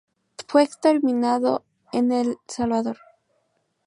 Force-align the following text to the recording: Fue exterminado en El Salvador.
Fue 0.47 0.63
exterminado 0.63 1.63
en 1.93 2.11
El 2.11 2.39
Salvador. 2.47 2.97